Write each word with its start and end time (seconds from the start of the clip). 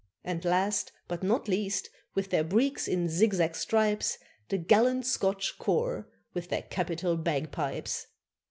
And 0.23 0.43
last, 0.43 0.91
but 1.07 1.21
not 1.21 1.47
least, 1.47 1.91
with 2.15 2.31
their 2.31 2.43
breeks 2.43 2.87
in 2.87 3.07
zigzag 3.07 3.55
stripes, 3.55 4.17
The 4.49 4.57
gallant 4.57 5.05
Scotch 5.05 5.59
corps, 5.59 6.09
with 6.33 6.49
their 6.49 6.63
capital 6.63 7.15
bagpipes. 7.17 8.07